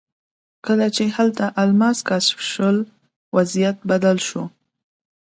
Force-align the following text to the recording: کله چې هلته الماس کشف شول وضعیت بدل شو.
کله 0.65 0.87
چې 0.95 1.03
هلته 1.15 1.45
الماس 1.61 1.97
کشف 2.09 2.37
شول 2.51 2.77
وضعیت 3.35 3.77
بدل 3.89 4.17
شو. 4.27 4.43